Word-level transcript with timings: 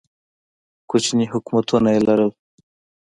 کوچني 0.89 1.25
حکومتونه 1.33 1.89
یې 1.95 2.01
لرل. 2.07 2.31